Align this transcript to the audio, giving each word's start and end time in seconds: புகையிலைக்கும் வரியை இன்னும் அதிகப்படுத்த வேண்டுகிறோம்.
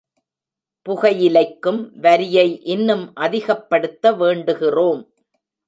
புகையிலைக்கும் 0.89 1.99
வரியை 1.99 2.63
இன்னும் 2.63 3.15
அதிகப்படுத்த 3.15 4.11
வேண்டுகிறோம். 4.11 5.01